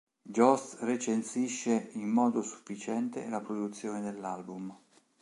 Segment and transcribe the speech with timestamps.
[0.31, 4.75] Jost recensisce in modo sufficiente la produzione dell'album.